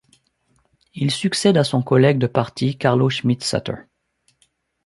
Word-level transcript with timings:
Il 0.95 1.11
succède 1.11 1.57
à 1.57 1.63
son 1.63 1.83
collègue 1.83 2.17
de 2.17 2.25
parti 2.25 2.75
Carlo 2.75 3.07
Schmid-Sutter. 3.11 3.83